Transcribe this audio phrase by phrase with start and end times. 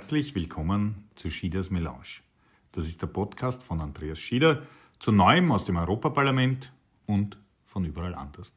[0.00, 2.22] Herzlich willkommen zu Schieders Melange.
[2.72, 4.62] Das ist der Podcast von Andreas Schieder
[4.98, 6.72] zu Neuem aus dem Europaparlament
[7.04, 8.54] und von überall anders.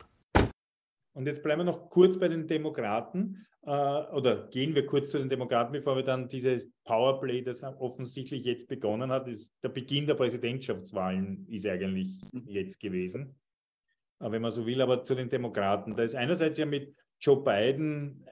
[1.11, 5.17] Und jetzt bleiben wir noch kurz bei den Demokraten äh, oder gehen wir kurz zu
[5.17, 10.07] den Demokraten, bevor wir dann dieses Powerplay, das offensichtlich jetzt begonnen hat, ist der Beginn
[10.07, 13.35] der Präsidentschaftswahlen ist eigentlich jetzt gewesen,
[14.21, 15.93] äh, wenn man so will, aber zu den Demokraten.
[15.97, 18.25] Da ist einerseits ja mit Joe Biden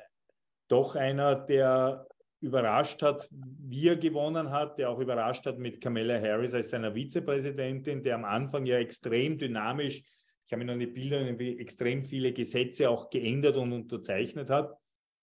[0.69, 2.07] doch einer, der
[2.41, 6.93] überrascht hat, wie er gewonnen hat, der auch überrascht hat mit Kamala Harris als seiner
[6.93, 10.03] Vizepräsidentin, der am Anfang ja extrem dynamisch,
[10.45, 14.75] ich habe mir noch eine Bilder, extrem viele Gesetze auch geändert und unterzeichnet hat.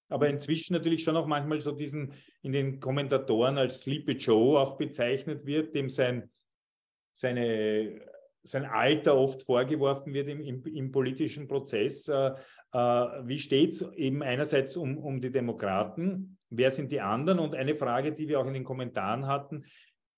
[0.08, 4.78] Aber inzwischen natürlich schon auch manchmal so diesen in den Kommentatoren als Sleepy Joe auch
[4.78, 6.30] bezeichnet wird, dem sein,
[7.12, 8.00] seine,
[8.42, 12.08] sein Alter oft vorgeworfen wird im, im, im politischen Prozess.
[12.08, 12.30] Äh,
[12.72, 17.38] äh, wie steht es eben einerseits um, um die Demokraten, Wer sind die anderen?
[17.38, 19.64] Und eine Frage, die wir auch in den Kommentaren hatten,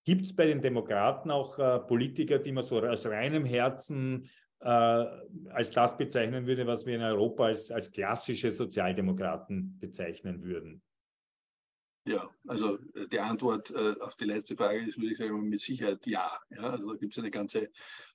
[0.05, 4.29] gibt es bei den Demokraten auch äh, Politiker, die man so aus reinem Herzen
[4.61, 10.83] äh, als das bezeichnen würde, was wir in Europa als, als klassische Sozialdemokraten bezeichnen würden?
[12.07, 15.61] Ja, also äh, die Antwort äh, auf die letzte Frage ist, würde ich sagen, mit
[15.61, 16.31] Sicherheit ja.
[16.51, 17.71] ja also da gibt es eine ganze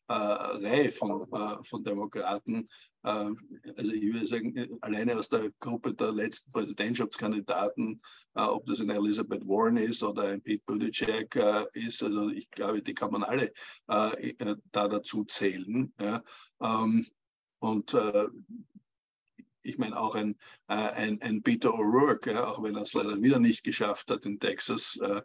[0.08, 2.67] äh, Reihe von, äh, von Demokraten.
[3.03, 3.31] Äh,
[3.78, 8.02] also ich würde sagen, äh, alleine aus der Gruppe der letzten Präsidentschaftskandidaten,
[8.33, 11.36] ob das eine Elizabeth Warren ist oder ein Pete Buttigieg
[11.73, 13.53] ist, also ich glaube, die kann man alle
[13.88, 15.94] da dazu zählen.
[16.02, 16.22] Ja.
[16.61, 17.06] Ähm,
[17.59, 17.95] und
[19.66, 20.35] ich meine auch ein,
[20.67, 24.25] äh, ein, ein Peter O'Rourke, ja, auch wenn er es leider wieder nicht geschafft hat
[24.25, 25.22] in Texas, äh,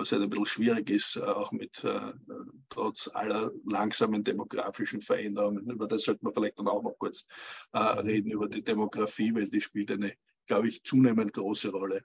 [0.00, 2.12] es halt ein bisschen schwierig ist, äh, auch mit äh,
[2.68, 5.70] trotz aller langsamen demografischen Veränderungen.
[5.70, 7.26] Über das sollten wir vielleicht dann auch noch kurz
[7.72, 10.14] äh, reden, über die Demografie, weil die spielt eine,
[10.46, 12.02] glaube ich, zunehmend große Rolle.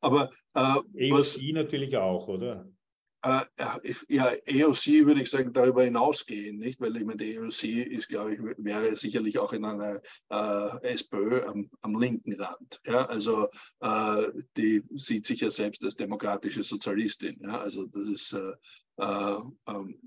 [0.00, 2.66] Aber äh, was, natürlich auch, oder?
[3.22, 3.44] Äh,
[4.08, 6.80] ja, EOC würde ich sagen, darüber hinausgehen, nicht?
[6.80, 10.00] Weil ich meine, die EOC ist, glaube ich, wäre sicherlich auch in einer
[10.30, 12.80] äh, SPÖ am, am, linken Rand.
[12.86, 13.04] Ja?
[13.06, 13.48] Also
[13.80, 17.38] äh, die sieht sich ja selbst als demokratische Sozialistin.
[17.42, 17.60] Ja?
[17.60, 18.52] Also das ist äh,
[18.96, 20.00] äh ähm,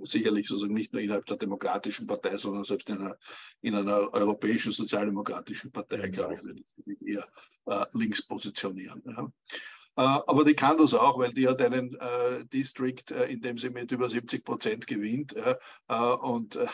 [0.00, 3.18] sicherlich sozusagen nicht nur innerhalb der Demokratischen Partei, sondern selbst in einer,
[3.62, 7.28] in einer europäischen sozialdemokratischen Partei, glaube ich, würde ich sich eher
[7.92, 9.02] links positionieren.
[9.04, 9.30] Ja?
[9.98, 13.58] Äh, aber die kann das auch, weil die hat einen äh, District, äh, in dem
[13.58, 15.56] sie mit über 70 Prozent gewinnt äh,
[15.88, 16.68] äh und äh,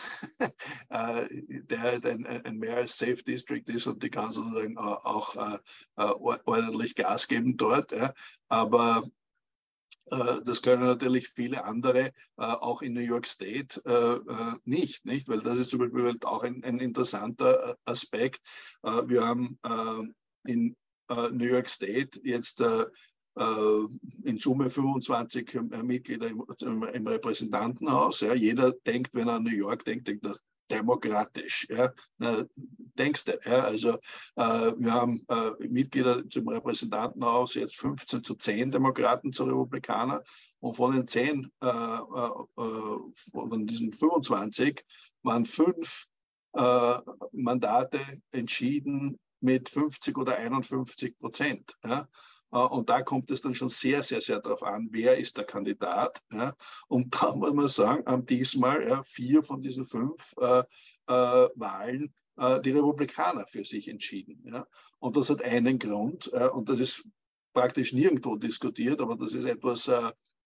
[1.63, 5.35] der halt ein, ein, mehr als Safe District ist und die kann sozusagen auch
[5.95, 7.93] ordentlich Gas geben dort.
[8.47, 9.03] Aber
[10.05, 13.81] das können natürlich viele andere auch in New York State
[14.65, 18.41] nicht, nicht, weil das ist zum Beispiel halt auch ein, ein interessanter Aspekt.
[18.83, 19.57] wir haben
[20.45, 20.75] in
[21.09, 22.85] New York State jetzt äh,
[23.35, 26.43] in Summe 25 äh, Mitglieder im,
[26.83, 28.21] im Repräsentantenhaus.
[28.21, 28.33] Ja.
[28.33, 30.35] Jeder denkt, wenn er an New York denkt, denkt er
[30.71, 31.67] demokratisch.
[31.69, 31.91] Ja.
[32.17, 32.45] Na,
[32.97, 33.61] denkst du, ja.
[33.61, 33.91] Also
[34.35, 40.23] äh, wir haben äh, Mitglieder zum Repräsentantenhaus, jetzt 15 zu 10 Demokraten zu Republikaner.
[40.59, 44.83] Und von den 10, äh, äh, von diesen 25
[45.23, 46.07] waren fünf
[47.33, 47.99] Mandate
[48.31, 51.75] entschieden mit 50 oder 51 Prozent.
[51.83, 52.07] Ja.
[52.51, 55.45] Äh, und da kommt es dann schon sehr, sehr, sehr darauf an, wer ist der
[55.45, 56.21] Kandidat.
[56.87, 60.63] Und da muss man sagen, haben diesmal vier von diesen fünf äh,
[61.07, 64.65] äh, Wahlen die Republikaner für sich entschieden.
[64.99, 67.07] Und das hat einen Grund, und das ist
[67.53, 69.89] praktisch nirgendwo diskutiert, aber das ist etwas,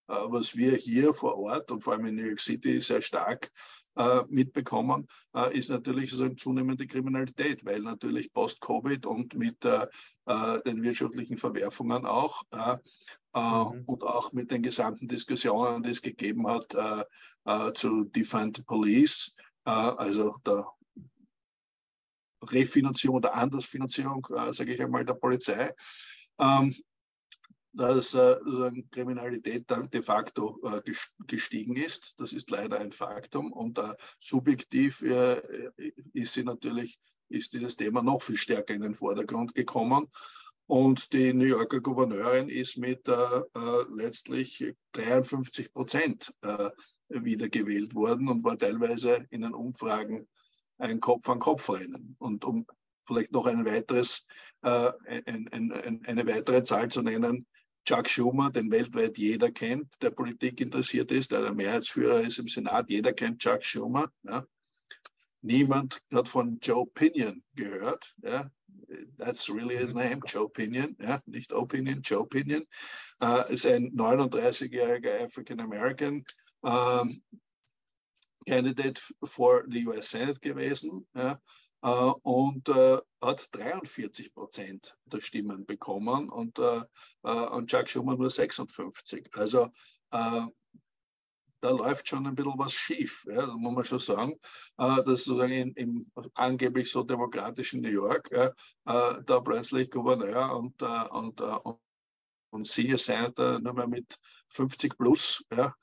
[0.06, 3.50] was wir hier vor Ort und vor allem in New York City sehr stark
[3.96, 9.86] äh, mitbekommen, äh, ist natürlich sozusagen zunehmende Kriminalität, weil natürlich post-Covid und mit äh,
[10.26, 12.76] äh den wirtschaftlichen Verwerfungen auch äh,
[13.34, 13.84] äh, mhm.
[13.86, 16.76] und auch mit den gesamten Diskussionen, die es gegeben hat
[17.74, 19.34] zu Defund the Police,
[19.64, 20.66] also der
[22.42, 25.74] Refinanzierung oder Andersfinanzierung, sage ich einmal, der Polizei.
[26.38, 26.74] Ähm,
[27.72, 28.36] dass äh,
[28.90, 30.82] Kriminalität de facto äh,
[31.26, 32.18] gestiegen ist.
[32.18, 33.52] Das ist leider ein Faktum.
[33.52, 35.40] Und äh, subjektiv äh,
[36.12, 40.08] ist sie natürlich, ist dieses Thema noch viel stärker in den Vordergrund gekommen.
[40.66, 46.34] Und die New Yorker Gouverneurin ist mit äh, äh, letztlich 53 Prozent
[47.08, 50.28] wiedergewählt worden und war teilweise in den Umfragen
[50.78, 52.14] ein Kopf-an-Kopf-Rennen.
[52.20, 52.66] Und um
[53.10, 54.26] vielleicht noch ein weiteres,
[54.62, 57.46] äh, ein, ein, ein, eine weitere Zahl zu nennen,
[57.84, 62.48] Chuck Schumer, den weltweit jeder kennt, der Politik interessiert ist, der der Mehrheitsführer ist im
[62.48, 62.88] Senat.
[62.88, 64.10] Jeder kennt Chuck Schumer.
[64.22, 64.46] Ja.
[65.42, 68.50] Niemand hat von Joe Pinion gehört, ja,
[69.16, 72.66] that's really his name, Joe Pinion, ja, nicht Opinion, Joe Pinion,
[73.22, 76.24] äh, ist ein 39-jähriger African American
[76.62, 77.22] ähm,
[78.46, 81.06] Candidate for the US Senate gewesen.
[81.14, 81.38] Ja,
[81.80, 86.82] und uh, hat 43 Prozent der Stimmen bekommen und, uh,
[87.22, 89.30] und Chuck Schumann nur 56.
[89.32, 89.70] Also
[91.60, 94.32] da läuft schon ein bisschen was schief, ja, muss man schon sagen,
[94.78, 98.50] äh, dass sozusagen in, im angeblich so demokratischen New York äh,
[98.84, 101.78] da plötzlich Gouverneur und, äh, und, und,
[102.50, 104.18] und Senior Senator nur mehr mit
[104.48, 105.74] 50 plus ja,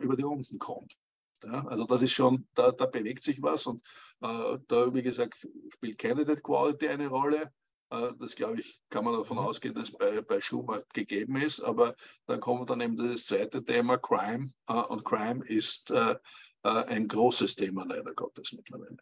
[0.00, 0.96] über die Runden kommt.
[1.44, 3.82] Ja, also das ist schon, da, da bewegt sich was und
[4.20, 7.52] äh, da, wie gesagt, spielt Candidate Quality eine Rolle.
[7.90, 9.44] Äh, das glaube ich, kann man davon mhm.
[9.44, 11.60] ausgehen, dass bei, bei Schumer gegeben ist.
[11.60, 11.94] Aber
[12.26, 14.50] dann kommt dann eben das zweite Thema Crime.
[14.68, 16.16] Äh, und Crime ist äh,
[16.62, 18.96] ein großes Thema leider Gottes mittlerweile.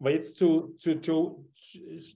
[0.00, 1.44] Aber jetzt zu, zu Joe,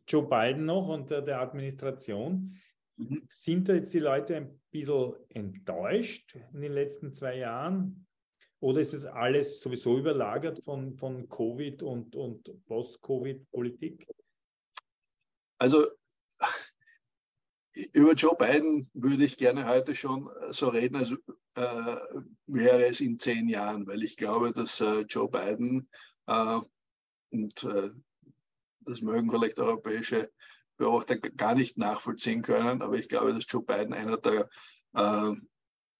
[0.06, 2.56] Joe Biden noch und der, der Administration.
[2.96, 3.26] Mhm.
[3.30, 8.06] Sind da jetzt die Leute ein bisschen enttäuscht in den letzten zwei Jahren?
[8.62, 14.06] Oder ist es alles sowieso überlagert von, von Covid und, und Post-Covid-Politik?
[15.58, 15.84] Also
[17.92, 21.10] über Joe Biden würde ich gerne heute schon so reden, als
[21.56, 21.96] äh,
[22.46, 25.88] wäre es in zehn Jahren, weil ich glaube, dass äh, Joe Biden
[26.28, 26.60] äh,
[27.30, 27.90] und äh,
[28.82, 30.30] das mögen vielleicht europäische
[30.76, 34.48] Beobachter gar nicht nachvollziehen können, aber ich glaube, dass Joe Biden einer der
[34.94, 35.32] äh,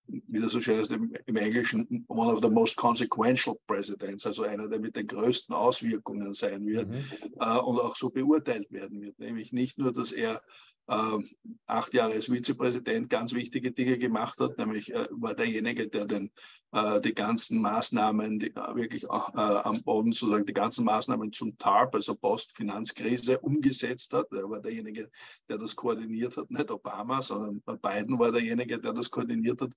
[0.07, 4.43] wie das so schön ist im, im, Englischen, one of the most consequential presidents, also
[4.43, 7.05] einer, der mit den größten Auswirkungen sein wird mhm.
[7.41, 9.19] äh, und auch so beurteilt werden wird.
[9.19, 10.43] Nämlich nicht nur, dass er
[10.89, 11.19] äh,
[11.67, 16.31] acht Jahre als Vizepräsident ganz wichtige Dinge gemacht hat, nämlich äh, war derjenige, der den,
[16.73, 21.57] äh, die ganzen Maßnahmen, die äh, wirklich äh, am Boden sozusagen die ganzen Maßnahmen zum
[21.57, 24.33] TARP, also Postfinanzkrise, umgesetzt hat.
[24.33, 25.11] Er war derjenige,
[25.49, 29.73] der das koordiniert hat, nicht Obama, sondern Biden war derjenige, der das koordiniert hat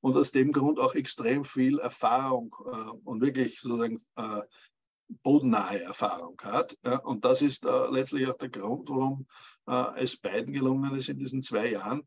[0.00, 4.00] und aus dem Grund auch extrem viel Erfahrung äh, und wirklich sozusagen
[5.22, 6.76] bodennahe Erfahrung hat.
[6.84, 9.26] Ja, und das ist äh, letztlich auch der Grund, warum
[9.66, 12.02] äh, es beiden gelungen ist in diesen zwei Jahren,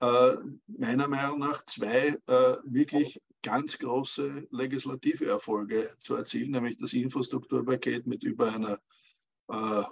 [0.00, 6.92] äh, meiner Meinung nach zwei äh, wirklich ganz große legislative Erfolge zu erzielen, nämlich das
[6.92, 8.78] Infrastrukturpaket mit über einer
[9.48, 9.84] äh,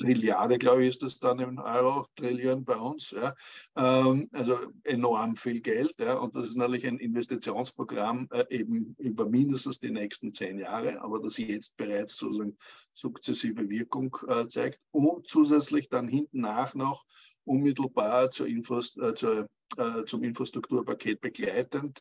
[0.00, 3.10] Trilliarde, glaube ich, ist das dann im Euro, Trillion bei uns.
[3.10, 3.34] Ja.
[3.76, 5.94] Ähm, also enorm viel Geld.
[6.00, 6.14] Ja.
[6.14, 11.20] Und das ist natürlich ein Investitionsprogramm äh, eben über mindestens die nächsten zehn Jahre, aber
[11.20, 12.56] das jetzt bereits sozusagen
[12.94, 14.80] sukzessive Wirkung äh, zeigt.
[14.90, 17.04] Und zusätzlich dann hinten nach noch
[17.44, 22.00] unmittelbar zur Infrast äh, zur, äh, zum Infrastrukturpaket begleitend,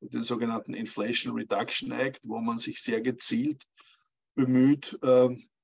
[0.00, 3.64] den sogenannten Inflation Reduction Act, wo man sich sehr gezielt
[4.34, 5.57] bemüht, ähm, äh,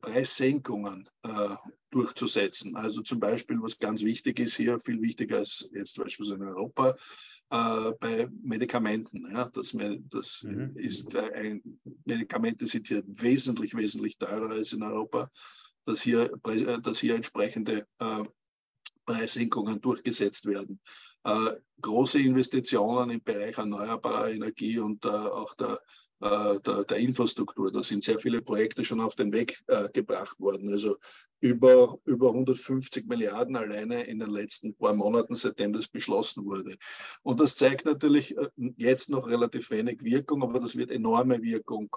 [0.00, 1.56] Preissenkungen äh,
[1.90, 2.76] durchzusetzen.
[2.76, 6.96] Also zum Beispiel, was ganz wichtig ist hier, viel wichtiger als jetzt beispielsweise in Europa,
[7.50, 9.30] äh, bei Medikamenten.
[9.30, 9.76] Ja, das,
[10.10, 10.76] das mhm.
[10.76, 15.30] ist ein, Medikamente sind hier wesentlich, wesentlich teurer als in Europa,
[15.84, 16.28] dass hier,
[16.82, 18.24] dass hier entsprechende äh,
[19.04, 20.80] Preissenkungen durchgesetzt werden.
[21.24, 25.80] Äh, große Investitionen im Bereich erneuerbarer Energie und äh, auch der
[26.20, 27.72] äh, der, der, Infrastruktur.
[27.72, 30.70] Da sind sehr viele Projekte schon auf den Weg äh, gebracht worden.
[30.70, 30.96] Also
[31.40, 36.76] über, über 150 Milliarden alleine in den letzten paar Monaten, seitdem das beschlossen wurde.
[37.22, 41.88] Und das zeigt natürlich äh, jetzt noch relativ wenig Wirkung, aber das wird enorme Wirkung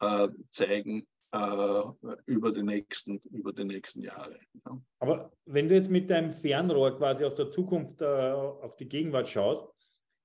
[0.00, 1.82] äh, zeigen äh,
[2.24, 4.38] über die nächsten, über die nächsten Jahre.
[4.64, 4.80] Ja.
[5.00, 9.66] Aber wenn du jetzt mit deinem Fernrohr quasi aus der Zukunft auf die Gegenwart schaust,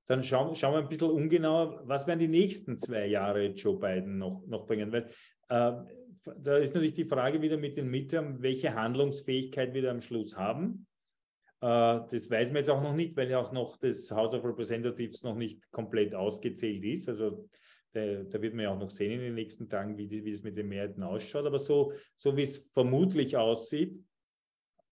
[0.07, 4.17] dann schauen, schauen wir ein bisschen ungenauer, was werden die nächsten zwei Jahre Joe Biden
[4.17, 4.91] noch, noch bringen.
[4.91, 5.07] Weil
[5.49, 5.73] äh,
[6.37, 10.85] da ist natürlich die Frage wieder mit den Midterm, welche Handlungsfähigkeit wir am Schluss haben.
[11.61, 14.43] Äh, das weiß man jetzt auch noch nicht, weil ja auch noch das House of
[14.43, 17.07] Representatives noch nicht komplett ausgezählt ist.
[17.07, 17.47] Also
[17.93, 20.31] da, da wird man ja auch noch sehen in den nächsten Tagen, wie, die, wie
[20.31, 21.45] das mit den Mehrheiten ausschaut.
[21.45, 23.97] Aber so, so wie es vermutlich aussieht,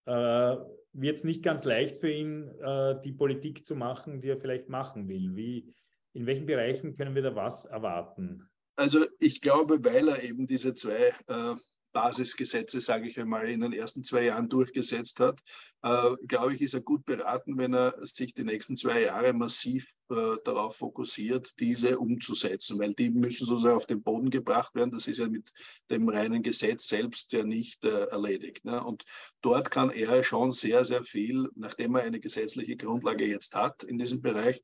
[0.05, 4.69] wird es nicht ganz leicht für ihn, äh, die Politik zu machen, die er vielleicht
[4.69, 5.35] machen will.
[5.35, 5.73] Wie,
[6.13, 8.49] in welchen Bereichen können wir da was erwarten?
[8.75, 11.55] Also ich glaube, weil er eben diese zwei äh,
[11.91, 15.39] Basisgesetze, sage ich einmal, in den ersten zwei Jahren durchgesetzt hat,
[15.81, 19.87] äh, glaube ich, ist er gut beraten, wenn er sich die nächsten zwei Jahre massiv
[20.09, 24.91] äh, darauf fokussiert, diese umzusetzen, weil die müssen sozusagen auf den Boden gebracht werden.
[24.91, 25.51] Das ist ja mit
[25.89, 28.65] dem reinen Gesetz selbst ja nicht äh, erledigt.
[28.65, 28.83] Ne?
[28.83, 29.03] Und
[29.41, 33.97] dort kann er schon sehr, sehr viel, nachdem er eine gesetzliche Grundlage jetzt hat in
[33.97, 34.61] diesem Bereich,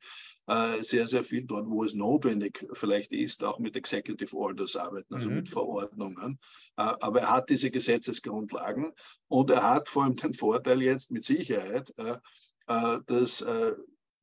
[0.48, 5.16] äh, sehr, sehr viel dort, wo es notwendig vielleicht ist, auch mit Executive Orders arbeiten,
[5.16, 5.38] also mhm.
[5.38, 6.38] mit Verordnungen.
[6.78, 8.94] Äh, aber er hat diese Gesetzesgrundlagen
[9.28, 12.18] und er hat vor allem den Vorteil jetzt mit Sicherheit, äh,
[13.06, 13.46] dass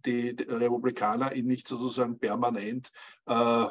[0.04, 2.90] die Republikaner ihn nicht sozusagen permanent
[3.26, 3.66] äh,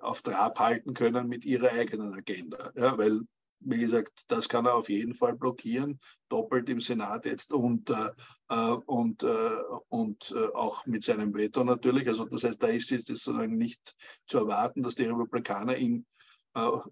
[0.00, 2.72] auf Trab halten können mit ihrer eigenen Agenda.
[2.74, 3.20] Ja, weil,
[3.60, 5.98] wie gesagt, das kann er auf jeden Fall blockieren,
[6.28, 8.10] doppelt im Senat jetzt und, äh,
[8.48, 9.58] äh und, äh,
[9.88, 12.06] und äh, auch mit seinem Veto natürlich.
[12.08, 13.94] Also das heißt, da ist es sozusagen nicht
[14.26, 16.06] zu erwarten, dass die Republikaner ihn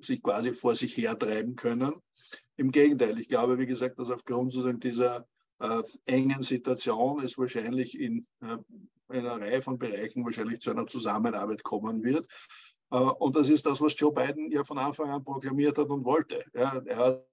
[0.02, 1.94] sich quasi vor sich hertreiben können.
[2.56, 5.26] Im Gegenteil, ich glaube, wie gesagt, dass aufgrund sozusagen dieser
[5.58, 8.58] äh, engen Situation es wahrscheinlich in äh,
[9.08, 12.26] einer Reihe von Bereichen wahrscheinlich zu einer Zusammenarbeit kommen wird.
[12.94, 16.04] Äh, und das ist das, was Joe Biden ja von Anfang an proklamiert hat und
[16.04, 16.44] wollte.
[16.54, 17.26] Ja, er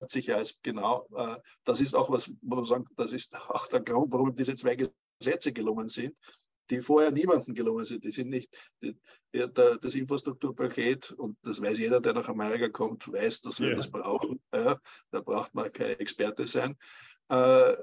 [0.00, 3.34] hat sich ja als genau, äh, das ist auch was, muss man sagen, das ist
[3.34, 6.16] auch der Grund, warum diese zwei Gesetze gelungen sind,
[6.70, 8.04] die vorher niemandem gelungen sind.
[8.04, 8.96] Die sind nicht, die,
[9.34, 13.74] die, das Infrastrukturpaket, und das weiß jeder, der nach Amerika kommt, weiß, dass wir ja.
[13.74, 14.40] das brauchen.
[14.54, 14.78] Ja,
[15.10, 16.76] da braucht man kein Experte sein
[17.28, 17.76] äh,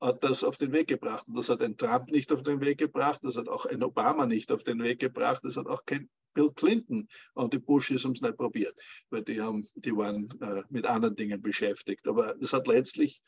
[0.00, 1.28] hat das auf den Weg gebracht.
[1.28, 4.26] Und das hat ein Trump nicht auf den Weg gebracht, das hat auch ein Obama
[4.26, 8.12] nicht auf den Weg gebracht, das hat auch kein Bill Clinton und die Bushes haben
[8.12, 8.74] es nicht probiert,
[9.10, 12.06] weil die, haben, die waren äh, mit anderen Dingen beschäftigt.
[12.08, 13.22] Aber das hat letztlich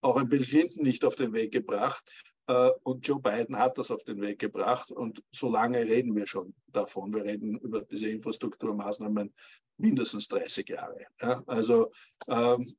[0.00, 2.04] auch ein Bill Clinton nicht auf den Weg gebracht.
[2.46, 4.90] Äh, und Joe Biden hat das auf den Weg gebracht.
[4.90, 7.12] Und so lange reden wir schon davon.
[7.12, 9.32] Wir reden über diese Infrastrukturmaßnahmen
[9.78, 11.06] mindestens 30 Jahre.
[11.20, 11.42] Ja?
[11.46, 11.90] Also
[12.28, 12.74] ähm,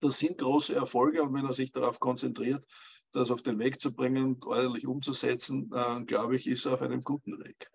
[0.00, 2.64] das sind große Erfolge und wenn er sich darauf konzentriert,
[3.12, 6.82] das auf den Weg zu bringen und ordentlich umzusetzen, äh, glaube ich, ist er auf
[6.82, 7.70] einem guten Weg.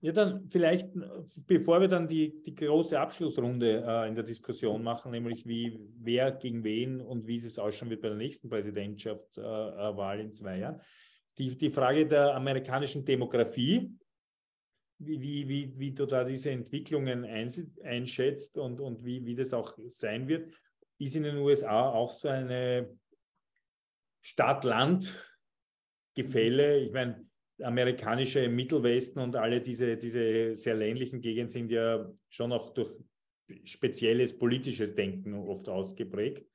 [0.00, 0.88] Ja, dann vielleicht,
[1.46, 6.30] bevor wir dann die, die große Abschlussrunde äh, in der Diskussion machen, nämlich wie wer
[6.30, 10.80] gegen wen und wie es ausschauen wird bei der nächsten Präsidentschaftswahl äh, in zwei Jahren,
[11.36, 13.92] die, die Frage der amerikanischen Demografie,
[15.00, 17.24] wie, wie, wie, wie du da diese Entwicklungen
[17.82, 20.52] einschätzt und, und wie, wie das auch sein wird
[20.98, 22.94] ist in den USA auch so eine
[24.20, 26.78] Stadt-Land-Gefälle.
[26.78, 27.26] Ich meine,
[27.62, 32.90] amerikanische Mittelwesten und alle diese, diese sehr ländlichen Gegenden sind ja schon auch durch
[33.64, 36.46] spezielles politisches Denken oft ausgeprägt.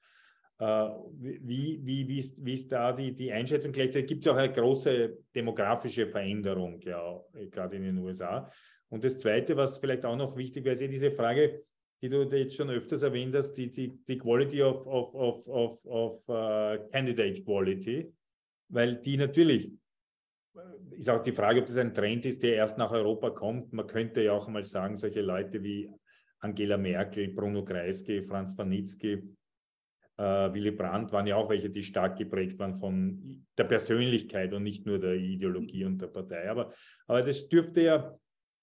[0.59, 3.71] Äh, wie, wie, wie, ist, wie ist da die, die Einschätzung?
[3.71, 7.19] Gleichzeitig gibt es auch eine große demografische Veränderung, ja,
[7.49, 8.49] gerade in den USA.
[8.89, 11.63] Und das Zweite, was vielleicht auch noch wichtig wäre, ist diese Frage,
[12.01, 15.85] die du jetzt schon öfters erwähnt hast, die, die, die Quality of, of, of, of,
[15.85, 18.13] of uh, Candidate Quality,
[18.69, 19.71] weil die natürlich,
[20.91, 23.73] ist auch die Frage, ob das ein Trend ist, der erst nach Europa kommt.
[23.73, 25.89] Man könnte ja auch mal sagen, solche Leute wie
[26.39, 29.35] Angela Merkel, Bruno Kreisky, Franz Wanitzky,
[30.17, 34.63] äh, Willy Brandt waren ja auch welche, die stark geprägt waren von der Persönlichkeit und
[34.63, 36.49] nicht nur der Ideologie und der Partei.
[36.49, 36.71] Aber,
[37.07, 38.15] aber das dürfte ja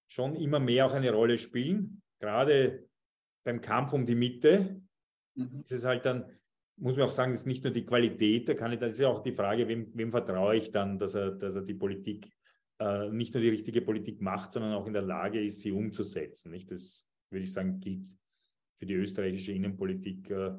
[0.07, 2.01] schon immer mehr auch eine Rolle spielen.
[2.19, 2.85] Gerade
[3.43, 4.81] beim Kampf um die Mitte
[5.35, 5.61] mhm.
[5.63, 6.25] ist es halt dann,
[6.81, 9.21] muss man auch sagen, ist nicht nur die Qualität der Kandidaten, es ist ja auch
[9.21, 12.27] die Frage, wem, wem vertraue ich dann, dass er, dass er die Politik,
[12.79, 16.51] äh, nicht nur die richtige Politik macht, sondern auch in der Lage ist, sie umzusetzen.
[16.51, 16.71] Nicht?
[16.71, 18.07] Das würde ich sagen, gilt
[18.79, 20.53] für die österreichische Innenpolitik äh,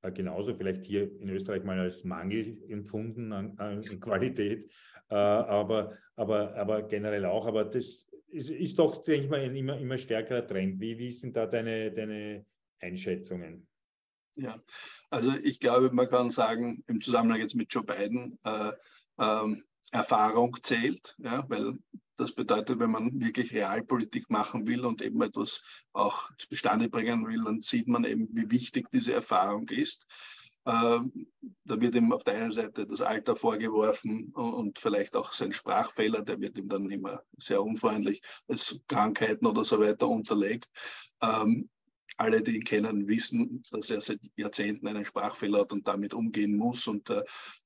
[0.00, 4.70] äh genauso, vielleicht hier in Österreich mal als Mangel empfunden an, an Qualität,
[5.10, 7.46] äh, aber, aber, aber generell auch.
[7.46, 10.80] Aber das ist, ist doch, denke ich mal, ein immer, immer stärkerer Trend.
[10.80, 12.46] Wie, wie sind da deine, deine
[12.80, 13.68] Einschätzungen?
[14.40, 14.56] Ja,
[15.10, 18.72] also ich glaube, man kann sagen, im Zusammenhang jetzt mit Joe Biden, äh,
[19.18, 21.76] ähm, Erfahrung zählt, ja, weil
[22.14, 27.42] das bedeutet, wenn man wirklich Realpolitik machen will und eben etwas auch zustande bringen will,
[27.42, 30.06] dann sieht man eben, wie wichtig diese Erfahrung ist.
[30.66, 31.26] Ähm,
[31.64, 36.22] da wird ihm auf der einen Seite das Alter vorgeworfen und vielleicht auch sein Sprachfehler,
[36.22, 40.68] der wird ihm dann immer sehr unfreundlich als Krankheiten oder so weiter unterlegt.
[41.22, 41.70] Ähm,
[42.18, 46.56] alle, die ihn kennen, wissen, dass er seit Jahrzehnten einen Sprachfehler hat und damit umgehen
[46.56, 46.86] muss.
[46.86, 47.22] Und äh,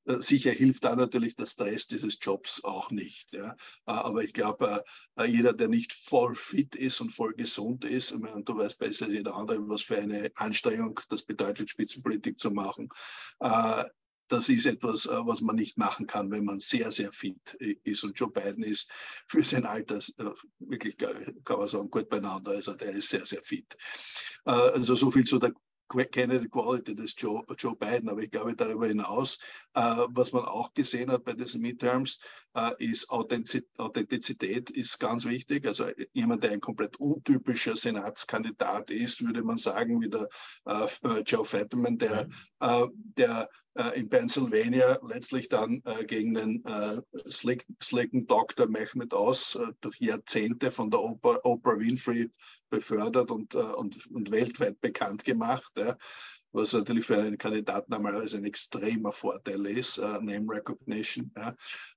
[0.07, 3.33] äh sicher hilft da natürlich der Stress dieses Jobs auch nicht.
[3.33, 3.53] Ja.
[3.87, 4.85] Äh, aber ich glaube,
[5.17, 9.07] äh, jeder, der nicht voll fit ist und voll gesund ist, meine, du weißt besser
[9.07, 12.89] als jeder andere, was für eine Anstrengung das bedeutet, Spitzenpolitik zu machen.
[14.33, 17.55] Äh, das ist etwas, äh, was man nicht machen kann, wenn man sehr, sehr fit
[17.85, 18.05] ist.
[18.05, 18.91] Und Joe Biden ist
[19.27, 22.53] für sein Alter äh, wirklich, kann man sagen, gut beieinander.
[22.53, 23.77] Also der ist sehr, sehr fit.
[24.47, 25.53] Äh, also so viel zu der
[26.11, 29.39] kenne die Quality des Joe, Joe Biden, aber ich glaube darüber hinaus,
[29.75, 32.21] äh, was man auch gesehen hat bei diesen Midterms,
[32.55, 35.67] äh, ist Authentizität ist ganz wichtig.
[35.67, 40.29] Also jemand, der ein komplett untypischer Senatskandidat ist, würde man sagen, wie der
[40.67, 42.29] äh, Joe Fetterman, der,
[42.61, 46.63] äh, der äh, in Pennsylvania letztlich dann äh, gegen den
[47.29, 48.69] slick, slicken Dr.
[48.69, 52.31] Mehmet Oz durch Jahrzehnte von der Oprah, Oprah Winfrey
[52.73, 55.73] befördert und, und, und weltweit bekannt gemacht.
[55.77, 55.97] Ja
[56.53, 61.33] was natürlich für einen Kandidaten normalerweise ein extremer Vorteil ist, äh, Name Recognition.
[61.37, 61.55] Ja.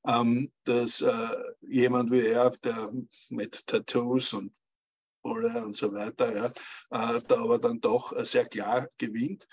[0.08, 2.92] Ähm, dass äh, jemand wie er, der
[3.30, 4.54] mit Tattoos und
[5.28, 6.46] und so weiter, ja,
[6.92, 9.48] äh, da aber dann doch sehr klar gewinnt.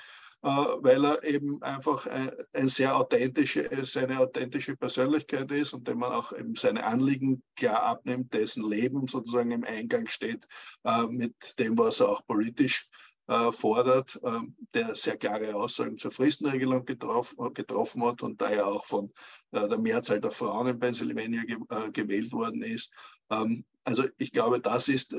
[0.44, 5.98] Uh, weil er eben einfach ein, ein, sehr authentische, seine authentische Persönlichkeit ist und dem
[6.00, 10.44] man auch eben seine Anliegen klar abnimmt, dessen Leben sozusagen im Eingang steht
[10.84, 12.90] uh, mit dem, was er auch politisch
[13.28, 14.40] äh, fordert, äh,
[14.74, 19.12] der sehr klare Aussagen zur Fristenregelung getroffen, getroffen hat und daher auch von
[19.52, 22.94] äh, der Mehrzahl der Frauen in Pennsylvania ge äh, gewählt worden ist.
[23.30, 25.16] Ähm, also ich glaube, das ist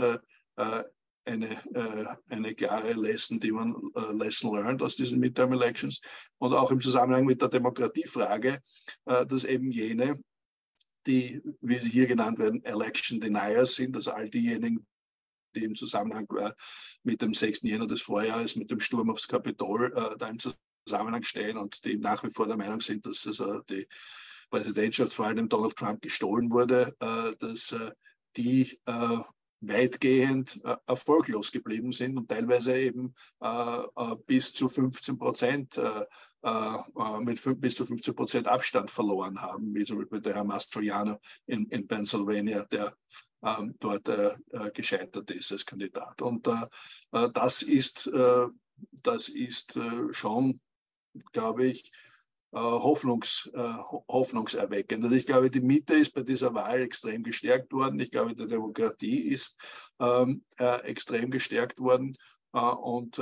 [1.25, 3.75] äh, äh, eine, eine klare Lesson, die man
[4.13, 6.01] Lesson learned aus diesen Midterm Elections
[6.37, 8.59] und auch im Zusammenhang mit der Demokratiefrage,
[9.05, 10.19] dass eben jene,
[11.05, 14.85] die, wie sie hier genannt werden, Election Deniers sind, also all diejenigen,
[15.55, 16.27] die im Zusammenhang
[17.03, 17.61] mit dem 6.
[17.63, 20.39] Jänner des Vorjahres, mit dem Sturm aufs Kapitol, äh, da im
[20.85, 23.87] Zusammenhang stehen und die nach wie vor der Meinung sind, dass also die
[24.49, 27.91] Präsidentschaftswahl dem Donald Trump gestohlen wurde, äh, dass äh,
[28.37, 29.17] die äh,
[29.67, 33.83] weitgehend äh, erfolglos geblieben sind und teilweise eben äh,
[34.25, 35.79] bis zu 15 Prozent
[37.21, 41.67] mit bis zu 15 Prozent Abstand verloren haben, wie zum Beispiel der Herr Mastroianno in,
[41.67, 42.93] in Pennsylvania, der
[43.43, 46.21] ähm, dort äh, äh, gescheitert ist als Kandidat.
[46.21, 46.65] Und äh,
[47.11, 48.47] äh das ist, äh,
[49.03, 50.59] das ist äh, schon,
[51.31, 51.91] glaube ich,
[52.53, 53.51] Hoffnungs,
[54.07, 55.03] hoffnungserweckend.
[55.03, 57.99] Also ich glaube, die Mitte ist bei dieser Wahl extrem gestärkt worden.
[57.99, 59.59] Ich glaube, die Demokratie ist
[59.99, 62.17] ähm, extrem gestärkt worden.
[62.51, 63.19] und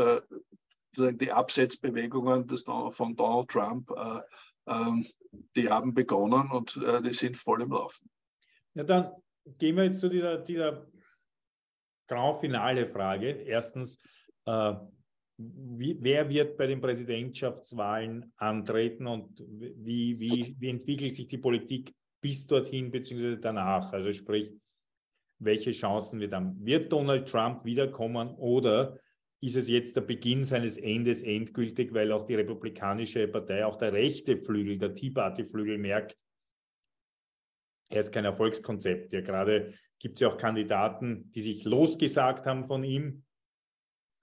[0.97, 3.89] die Absetzbewegungen des, von Donald Trump,
[4.67, 5.05] ähm,
[5.55, 8.09] die haben begonnen und die sind voll im Laufen.
[8.73, 9.11] Ja, dann
[9.57, 10.85] gehen wir jetzt zu dieser, dieser
[12.07, 13.29] Grand Finale Frage.
[13.29, 13.97] Erstens,
[14.45, 14.73] äh,
[15.37, 21.93] wie, wer wird bei den Präsidentschaftswahlen antreten und wie, wie, wie entwickelt sich die Politik
[22.21, 23.37] bis dorthin bzw.
[23.37, 23.91] danach?
[23.93, 24.53] Also sprich,
[25.39, 26.63] welche Chancen wird haben?
[26.63, 28.99] Wird Donald Trump wiederkommen oder
[29.41, 33.91] ist es jetzt der Beginn seines Endes endgültig, weil auch die Republikanische Partei, auch der
[33.91, 36.15] rechte Flügel, der Tea Party Flügel merkt,
[37.89, 39.11] er ist kein Erfolgskonzept.
[39.11, 43.23] Ja, gerade gibt es ja auch Kandidaten, die sich losgesagt haben von ihm,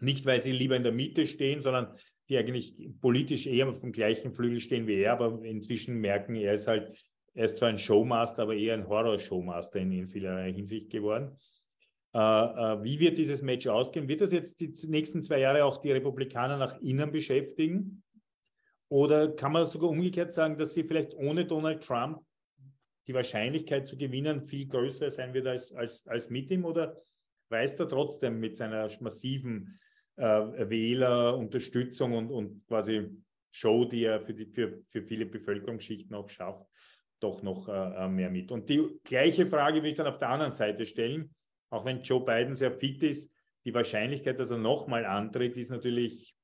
[0.00, 1.94] nicht weil sie lieber in der Mitte stehen, sondern
[2.28, 6.54] die eigentlich politisch eher auf dem gleichen Flügel stehen wie er, aber inzwischen merken, er
[6.54, 6.92] ist halt,
[7.34, 11.36] er ist zwar ein Showmaster, aber eher ein Horror-Showmaster in, in vielerlei Hinsicht geworden.
[12.14, 14.08] Äh, äh, wie wird dieses Match ausgehen?
[14.08, 18.02] Wird das jetzt die nächsten zwei Jahre auch die Republikaner nach innen beschäftigen?
[18.88, 22.20] Oder kann man sogar umgekehrt sagen, dass sie vielleicht ohne Donald Trump
[23.06, 26.64] die Wahrscheinlichkeit zu gewinnen viel größer sein wird als, als, als mit ihm?
[26.64, 26.96] Oder
[27.50, 29.78] weiß er trotzdem mit seiner massiven
[30.18, 33.08] äh, Wählerunterstützung und, und quasi
[33.50, 36.66] Show, die er für, die, für, für viele Bevölkerungsschichten auch schafft,
[37.20, 38.52] doch noch äh, äh mehr mit?
[38.52, 41.34] Und die gleiche Frage will ich dann auf der anderen Seite stellen.
[41.70, 43.32] Auch wenn Joe Biden sehr fit ist,
[43.64, 46.34] die Wahrscheinlichkeit, dass er nochmal antritt, ist natürlich,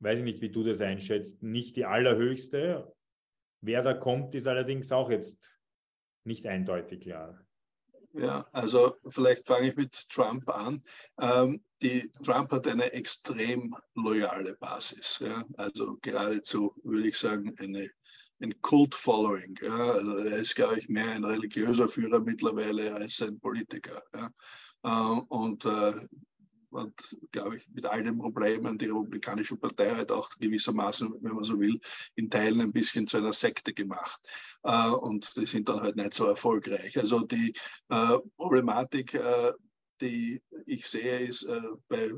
[0.00, 2.92] weiß ich nicht, wie du das einschätzt, nicht die allerhöchste.
[3.60, 5.52] Wer da kommt, ist allerdings auch jetzt
[6.24, 7.38] nicht eindeutig klar.
[8.12, 10.82] Ja, also vielleicht fange ich mit Trump an.
[11.20, 15.18] Ähm, die, Trump hat eine extrem loyale Basis.
[15.20, 15.44] Ja?
[15.56, 17.90] Also geradezu, würde ich sagen, eine,
[18.40, 19.58] ein Cult-Following.
[19.62, 19.92] Ja?
[19.92, 24.02] Also er ist, glaube ich, mehr ein religiöser Führer mittlerweile als ein Politiker.
[24.14, 24.30] Ja?
[24.84, 26.06] Äh, und äh,
[26.70, 26.94] und
[27.30, 31.58] glaube ich, mit all den Problemen die Republikanische Partei hat auch gewissermaßen, wenn man so
[31.58, 31.80] will,
[32.16, 34.20] in Teilen ein bisschen zu einer Sekte gemacht.
[34.62, 36.98] Äh, und die sind dann halt nicht so erfolgreich.
[36.98, 37.54] Also die
[38.36, 39.18] Problematik,
[40.00, 42.12] die ich sehe, ist äh, bei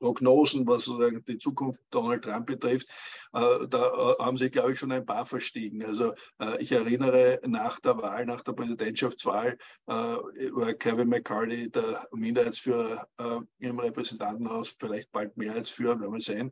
[0.00, 2.88] Prognosen, was sozusagen die Zukunft Donald Trump betrifft,
[3.34, 5.84] äh, da äh, haben sich, glaube ich, schon ein paar verstiegen.
[5.84, 12.08] Also äh, ich erinnere nach der Wahl, nach der Präsidentschaftswahl, äh, war Kevin McCarthy der
[12.12, 16.50] Minderheitsführer äh, im Repräsentantenhaus, vielleicht bald Mehrheitsführer, werden wir sehen.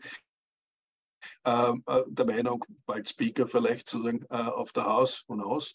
[1.45, 5.75] Ähm, äh, der Meinung, bald Speaker vielleicht sozusagen auf der Haus und aus.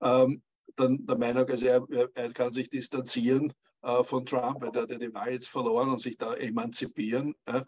[0.00, 0.42] Ähm,
[0.76, 3.52] dann der Meinung, also er, er kann sich distanzieren
[3.84, 7.34] äh, von Trump, weil der hat die Wahl jetzt verloren und sich da emanzipieren.
[7.44, 7.62] Äh,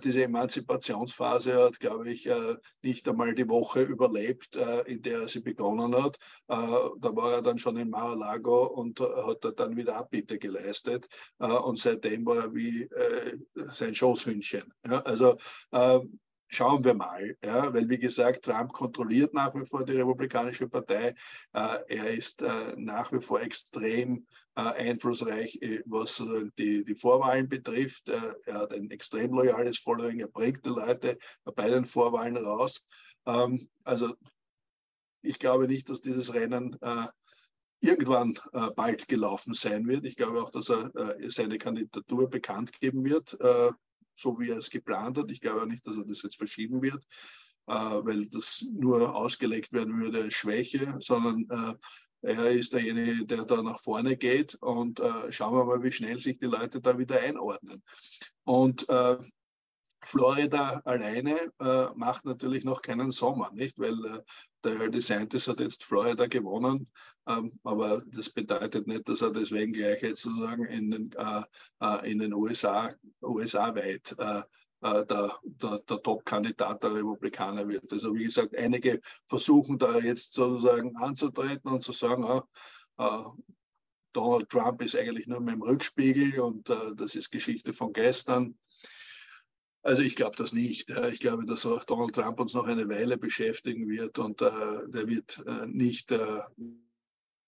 [0.00, 5.28] diese Emanzipationsphase hat, glaube ich, äh, nicht einmal die Woche überlebt, äh, in der er
[5.28, 6.16] sie begonnen hat.
[6.48, 11.06] Äh, da war er dann schon in Mar-a-Lago und hat dann wieder Abbitte geleistet.
[11.38, 12.88] und seitdem war er wie
[13.72, 14.72] sein Schoßhündchen.
[14.86, 15.36] Ja, also
[16.54, 21.14] schauen wir mal, ja, weil wie gesagt, Trump kontrolliert nach wie vor die Republikanische Partei.
[21.52, 26.22] Äh, er ist äh, nach wie vor extrem äh, einflussreich, äh, was
[26.58, 28.08] die, die Vorwahlen betrifft.
[28.08, 32.86] Äh, er hat ein extrem loyales Following, er bringt die Leute bei den Vorwahlen raus.
[33.26, 34.14] Ähm, also
[35.22, 37.06] ich glaube nicht, dass dieses Rennen äh,
[37.80, 38.38] irgendwann
[38.76, 40.06] bald gelaufen sein wird.
[40.06, 40.90] Ich glaube auch, dass er
[41.26, 43.36] seine Kandidatur bekannt geben wird
[44.16, 45.30] so wie er es geplant hat.
[45.30, 47.04] Ich glaube nicht, dass er das jetzt verschieben wird,
[47.66, 51.74] äh, weil das nur ausgelegt werden würde als Schwäche, sondern äh,
[52.22, 56.18] er ist derjenige, der da nach vorne geht und äh, schauen wir mal, wie schnell
[56.18, 57.82] sich die Leute da wieder einordnen.
[58.44, 58.86] Und
[60.06, 63.78] Florida alleine äh, macht natürlich noch keinen Sommer, nicht?
[63.78, 64.22] Weil äh,
[64.64, 66.90] der DeSantis hat jetzt Florida gewonnen,
[67.26, 71.42] ähm, aber das bedeutet nicht, dass er deswegen gleich jetzt sozusagen in den, äh,
[71.80, 74.42] äh in den USA, USA weit äh,
[74.82, 77.92] äh, der, der, der Top-Kandidat der Republikaner wird.
[77.92, 82.24] Also wie gesagt, einige versuchen da jetzt sozusagen anzutreten und zu sagen,
[82.96, 83.32] ah,
[84.12, 88.56] Donald Trump ist eigentlich nur mit dem Rückspiegel und das ist Geschichte von gestern.
[89.84, 90.90] Also ich glaube das nicht.
[91.12, 95.06] Ich glaube, dass auch Donald Trump uns noch eine Weile beschäftigen wird und äh, der
[95.06, 96.40] wird äh, nicht äh,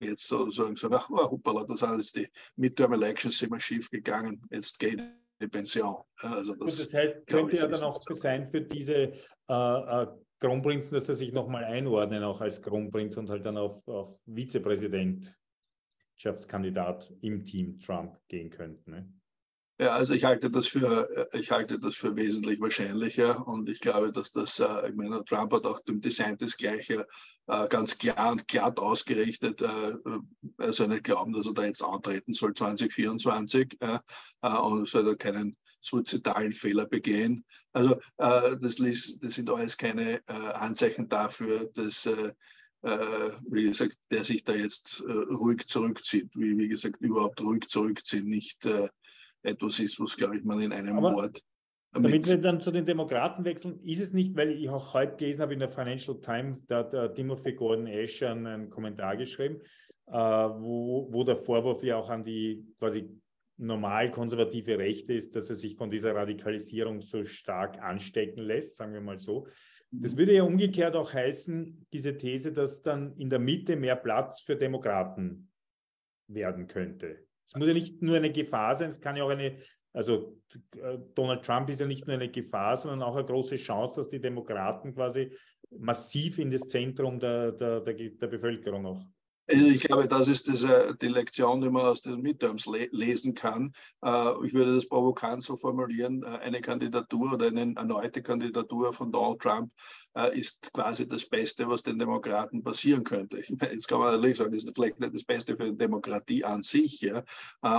[0.01, 4.43] jetzt sozusagen sagen, ach, oh, hoppala, das sind jetzt die Midterm Elections immer schief gegangen,
[4.51, 5.03] jetzt geht
[5.41, 5.97] die Pension.
[6.17, 9.15] Also das, das heißt, könnte ja dann auch so sein für diese äh,
[9.49, 10.07] äh,
[10.39, 17.15] Kronprinzen, dass er sich nochmal einordnen, auch als Kronprinz und halt dann auf, auf Vizepräsidentschaftskandidat
[17.23, 18.91] im Team Trump gehen könnten.
[18.91, 19.11] Ne?
[19.79, 24.11] Ja, also ich halte das für, ich halte das für wesentlich wahrscheinlicher und ich glaube,
[24.11, 27.07] dass das, äh, ich meine, Trump hat auch dem Design das Gleiche
[27.47, 29.61] äh, ganz klar und glatt ausgerichtet.
[29.61, 29.97] Äh,
[30.57, 33.77] er soll nicht glauben, dass er da jetzt antreten soll 2024
[34.41, 37.45] und soll da keinen suizidalen Fehler begehen.
[37.73, 42.09] Also das, das sind alles keine Anzeichen dafür, dass
[42.83, 48.67] wie gesagt, der sich da jetzt ruhig zurückzieht, wie, wie gesagt, überhaupt ruhig zurückziehen, nicht
[49.47, 51.43] etwas ist, was, glaube ich, man in einem Aber Wort.
[51.93, 55.41] Damit wir dann zu den Demokraten wechseln, ist es nicht, weil ich auch heute gelesen
[55.41, 59.61] habe in der Financial Times, da hat der Timothy Gordon Ash einen Kommentar geschrieben,
[60.09, 63.09] äh, wo, wo der Vorwurf ja auch an die quasi
[63.59, 68.93] normal konservative Rechte ist, dass er sich von dieser Radikalisierung so stark anstecken lässt, sagen
[68.93, 69.47] wir mal so.
[69.91, 74.43] Das würde ja umgekehrt auch heißen, diese These, dass dann in der Mitte mehr Platz
[74.43, 75.51] für Demokraten
[76.29, 77.26] werden könnte.
[77.47, 79.57] Es muss ja nicht nur eine Gefahr sein, es kann ja auch eine,
[79.93, 80.37] also
[80.77, 84.09] äh, Donald Trump ist ja nicht nur eine Gefahr, sondern auch eine große Chance, dass
[84.09, 85.31] die Demokraten quasi
[85.71, 89.03] massiv in das Zentrum der, der, der, der Bevölkerung auch
[89.49, 90.65] also ich glaube, das ist das,
[90.99, 93.73] die Lektion, die man aus den Midterms le lesen kann.
[94.05, 99.13] Äh, ich würde das provokant so formulieren, äh, eine Kandidatur oder eine erneute Kandidatur von
[99.13, 99.73] Donald Trump
[100.15, 103.43] äh, ist quasi das Beste, was den Demokraten passieren könnte.
[103.49, 106.63] Jetzt kann man natürlich sagen, das ist vielleicht nicht das Beste für die Demokratie an
[106.63, 107.23] sich, ja,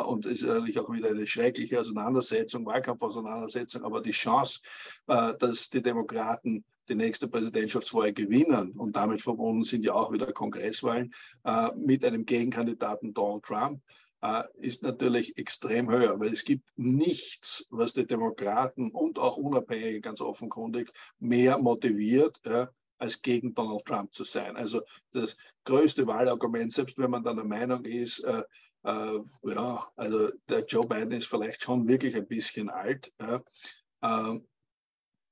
[0.02, 4.62] und ist natürlich auch wieder eine schreckliche Auseinandersetzung, Wahlkampfauseinandersetzung, aber die Chance,
[5.06, 11.14] dass die Demokraten die nächste Präsidentschaftswahl gewinnen und damit verbunden sind ja auch wieder Kongresswahlen
[11.44, 13.82] äh, mit einem Gegenkandidaten Donald Trump,
[14.22, 20.02] äh, ist natürlich extrem höher, weil es gibt nichts, was die Demokraten und auch Unabhängige
[20.02, 24.56] ganz offenkundig mehr motiviert, ja, als gegen Donald Trump zu sein.
[24.58, 28.44] Also das größte Wahlargument, selbst wenn man dann der Meinung ist, äh,
[28.84, 33.40] äh, ja, also der Joe Biden ist vielleicht schon wirklich ein bisschen alt, äh,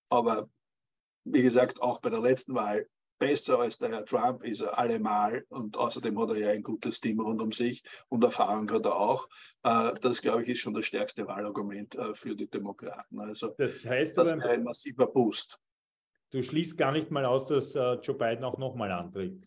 [0.10, 0.50] aber
[1.26, 5.46] wie gesagt, auch bei der letzten Wahl besser als der Herr Trump ist er allemal
[5.50, 8.96] und außerdem hat er ja ein gutes Team rund um sich und Erfahrung hat er
[8.96, 9.28] auch.
[9.64, 13.20] Äh, das, glaube ich, ist schon das stärkste Wahlargument äh, für die Demokraten.
[13.20, 15.60] Also das heißt das aber, ein massiver Boost.
[16.32, 19.46] Du schließt gar nicht mal aus, dass äh, Joe Biden auch nochmal antritt.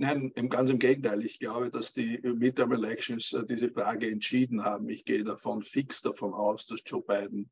[0.00, 1.24] Nein, ganz im Gegenteil.
[1.24, 4.88] Ich glaube, dass die Midterm Elections diese Frage entschieden haben.
[4.88, 7.50] Ich gehe davon fix davon aus, dass Joe Biden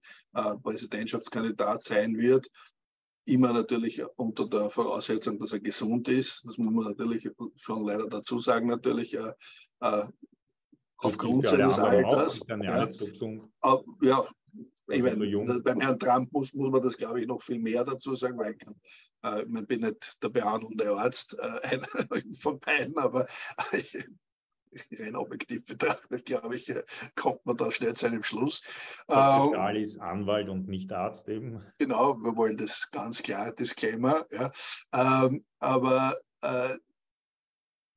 [0.63, 2.49] Präsidentschaftskandidat sein wird
[3.27, 6.45] immer natürlich unter der Voraussetzung, dass er gesund ist.
[6.47, 9.33] Das muss man natürlich schon leider dazu sagen, natürlich äh,
[9.81, 10.07] äh,
[10.99, 12.41] aufgrund seines Alters.
[12.49, 12.89] Ja,
[14.01, 14.27] ja,
[14.89, 18.15] ich meine, beim Herrn Trump muss, muss man das, glaube ich, noch viel mehr dazu
[18.15, 18.57] sagen, weil
[19.25, 21.81] äh, ich bin nicht der behandelnde Arzt äh,
[22.41, 23.27] von beiden, aber
[23.73, 24.07] ich,
[24.99, 26.73] rein objektiv betrachtet, glaube ich,
[27.15, 28.63] kommt man da schnell zu einem Schluss.
[29.07, 29.49] Dr.
[29.55, 31.63] Stahl ist Anwalt und nicht Arzt eben.
[31.79, 34.27] Genau, wir wollen das ganz klar, Disclaimer.
[34.31, 34.51] Ja.
[34.93, 36.77] Ähm, aber äh,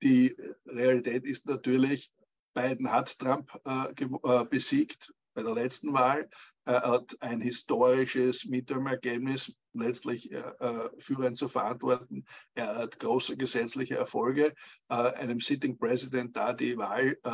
[0.02, 2.12] die Realität ist natürlich,
[2.54, 6.30] Biden hat Trump äh, äh, besiegt bei der letzten Wahl.
[6.66, 12.26] Er hat ein historisches Midterm-Ergebnis letztlich äh, äh führend zu verantworten.
[12.54, 14.54] Er hat große gesetzliche Erfolge.
[14.90, 17.30] Äh, einem Sitting President da die Wahl äh,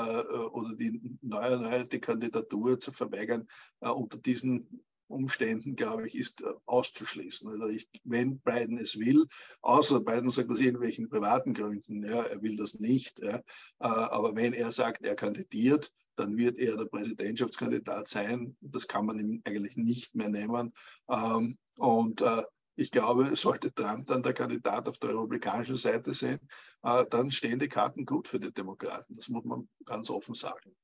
[0.47, 3.47] oder die neu erneuerte Kandidatur zu verweigern
[3.79, 7.49] unter diesen Umständen, glaube ich, ist äh, auszuschließen.
[7.49, 9.25] Also ich, wenn Biden es will,
[9.61, 13.41] außer Biden sagt aus irgendwelchen privaten Gründen, ja, er will das nicht, ja, äh,
[13.79, 18.55] aber wenn er sagt, er kandidiert, dann wird er der Präsidentschaftskandidat sein.
[18.61, 20.73] Das kann man ihm eigentlich nicht mehr nehmen.
[21.09, 22.43] Ähm, und äh,
[22.77, 26.39] ich glaube, sollte Trump dann der Kandidat auf der republikanischen Seite sein,
[26.81, 29.15] dann stehen die Karten gut für die Demokraten.
[29.15, 30.75] Das muss man ganz offen sagen.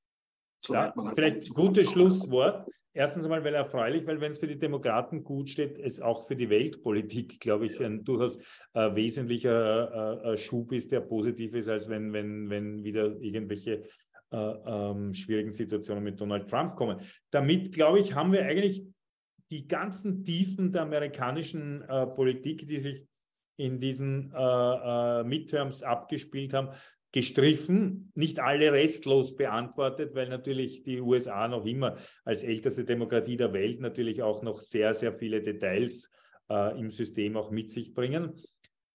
[0.69, 2.69] Ja, vielleicht ein gutes Schlusswort.
[2.93, 6.35] Erstens einmal, weil erfreulich, weil wenn es für die Demokraten gut steht, es auch für
[6.35, 8.37] die Weltpolitik, glaube ich, ein durchaus
[8.73, 13.83] äh, wesentlicher äh, äh, Schub ist, der positiv ist, als wenn, wenn, wenn wieder irgendwelche
[14.31, 16.99] äh, ähm, schwierigen Situationen mit Donald Trump kommen.
[17.31, 18.85] Damit, glaube ich, haben wir eigentlich
[19.51, 23.05] die ganzen Tiefen der amerikanischen äh, Politik, die sich
[23.57, 26.69] in diesen äh, Midterms abgespielt haben,
[27.11, 33.53] gestriffen, nicht alle restlos beantwortet, weil natürlich die USA noch immer als älteste Demokratie der
[33.53, 36.09] Welt natürlich auch noch sehr, sehr viele Details
[36.49, 38.33] äh, im System auch mit sich bringen.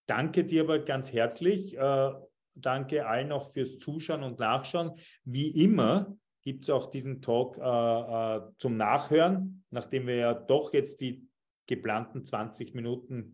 [0.06, 1.76] Danke dir aber ganz herzlich.
[1.76, 2.12] Äh,
[2.54, 4.92] danke allen noch fürs Zuschauen und Nachschauen.
[5.24, 10.72] Wie immer gibt es auch diesen Talk äh, äh, zum Nachhören, nachdem wir ja doch
[10.72, 11.26] jetzt die
[11.66, 13.32] geplanten 20 Minuten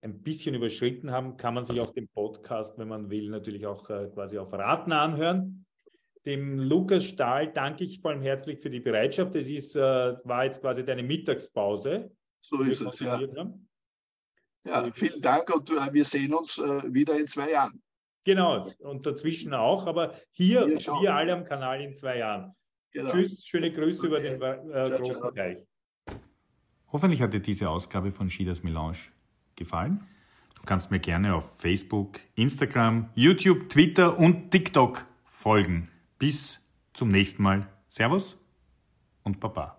[0.00, 3.88] ein bisschen überschritten haben, kann man sich auch den Podcast, wenn man will, natürlich auch
[3.90, 5.66] äh, quasi auf Raten anhören.
[6.24, 9.34] Dem Lukas Stahl danke ich vor allem herzlich für die Bereitschaft.
[9.34, 9.80] Es ist, äh,
[10.24, 12.10] war jetzt quasi deine Mittagspause.
[12.40, 13.20] So ist es, ja.
[14.64, 17.82] Ja, vielen Dank und äh, wir sehen uns äh, wieder in zwei Jahren.
[18.24, 22.52] Genau, und dazwischen auch, aber hier, hier, hier alle am Kanal in zwei Jahren.
[22.92, 23.10] Genau.
[23.10, 24.36] Tschüss, schöne Grüße okay.
[24.36, 25.30] über den äh, ciao, großen ciao.
[25.30, 25.66] Teich.
[26.92, 28.98] Hoffentlich hat dir diese Ausgabe von Schieders Melange
[29.58, 30.04] gefallen.
[30.54, 35.88] Du kannst mir gerne auf Facebook, Instagram, YouTube, Twitter und TikTok folgen.
[36.18, 36.60] Bis
[36.94, 37.68] zum nächsten Mal.
[37.88, 38.38] Servus
[39.22, 39.77] und Baba.